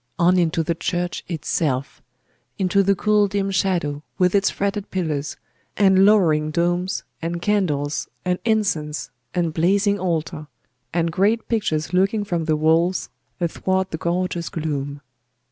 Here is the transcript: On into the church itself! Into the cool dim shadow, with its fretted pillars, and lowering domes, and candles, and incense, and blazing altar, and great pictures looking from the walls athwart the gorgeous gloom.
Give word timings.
On 0.17 0.39
into 0.39 0.63
the 0.63 0.73
church 0.73 1.23
itself! 1.27 2.01
Into 2.57 2.81
the 2.81 2.95
cool 2.95 3.27
dim 3.27 3.51
shadow, 3.51 4.01
with 4.17 4.33
its 4.33 4.49
fretted 4.49 4.89
pillars, 4.89 5.37
and 5.77 6.05
lowering 6.07 6.49
domes, 6.49 7.03
and 7.21 7.39
candles, 7.39 8.07
and 8.25 8.39
incense, 8.43 9.11
and 9.35 9.53
blazing 9.53 9.99
altar, 9.99 10.47
and 10.91 11.11
great 11.11 11.47
pictures 11.47 11.93
looking 11.93 12.23
from 12.23 12.45
the 12.45 12.55
walls 12.55 13.09
athwart 13.39 13.91
the 13.91 13.97
gorgeous 13.99 14.49
gloom. 14.49 15.01